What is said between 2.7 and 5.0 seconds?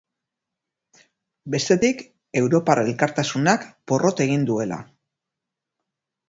elkartasunak porrot egin duela.